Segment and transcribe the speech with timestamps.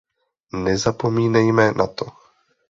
[0.63, 2.05] Nezapomínejme na to.